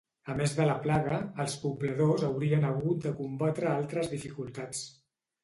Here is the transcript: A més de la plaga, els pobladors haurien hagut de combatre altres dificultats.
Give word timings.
A 0.35 0.35
més 0.37 0.53
de 0.59 0.63
la 0.69 0.77
plaga, 0.85 1.19
els 1.43 1.57
pobladors 1.65 2.25
haurien 2.31 2.65
hagut 2.71 3.05
de 3.09 3.13
combatre 3.21 3.71
altres 3.75 4.11
dificultats. 4.17 4.83